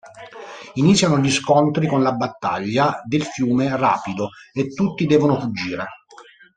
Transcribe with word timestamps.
Iniziano 0.73 1.19
gli 1.19 1.29
scontri 1.29 1.85
con 1.85 2.01
la 2.01 2.13
battaglia 2.13 3.03
del 3.05 3.21
fiume 3.21 3.77
Rapido, 3.77 4.29
e 4.51 4.69
tutti 4.73 5.05
devono 5.05 5.39
fuggire. 5.39 5.85